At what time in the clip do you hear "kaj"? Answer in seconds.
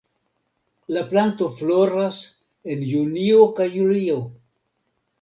3.61-3.71